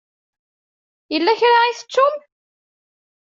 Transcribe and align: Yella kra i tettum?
Yella 1.13 1.33
kra 1.39 1.57
i 1.71 1.73
tettum? 1.79 2.15